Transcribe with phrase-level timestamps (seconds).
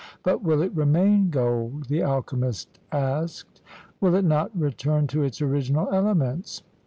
[0.23, 3.61] "But will it remain gold?" the alchemist asked.
[3.99, 6.63] "Will it not return to its original elements?"